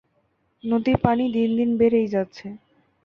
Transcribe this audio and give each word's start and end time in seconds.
নদীর 0.63 0.97
পানি 0.97 1.23
দিন 1.29 1.49
দিন 1.57 1.69
বেড়েই 1.79 2.07
যাচ্ছে। 2.07 2.47